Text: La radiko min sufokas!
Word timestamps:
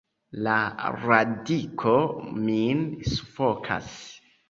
La 0.45 0.55
radiko 1.03 1.95
min 2.49 2.85
sufokas! 3.15 3.97